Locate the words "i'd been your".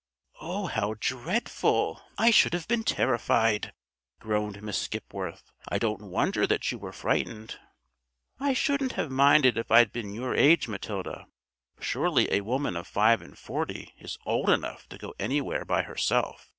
9.69-10.33